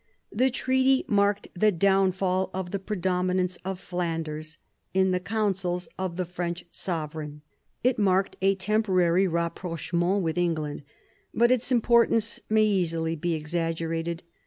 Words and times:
The 0.31 0.49
treaty 0.49 1.05
marked 1.07 1.49
the 1.53 1.71
downfall 1.71 2.49
of 2.55 2.71
the 2.71 2.79
predominance 2.79 3.57
of 3.63 3.79
Flanders 3.79 4.57
in 4.95 5.11
the 5.11 5.19
counsels 5.19 5.87
of 5.99 6.15
the 6.17 6.25
French 6.25 6.65
sovereign. 6.71 7.43
It 7.83 7.99
marked 7.99 8.35
a 8.41 8.55
temporary 8.55 9.27
rapprochement 9.27 10.23
with 10.23 10.39
England. 10.39 10.81
But 11.35 11.51
its 11.51 11.71
importance 11.71 12.39
may 12.49 12.63
easily 12.65 13.15
be 13.15 13.35
exaggerated. 13.35 14.23